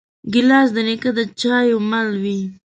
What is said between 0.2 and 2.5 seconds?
ګیلاس د نیکه د چایو مل وي.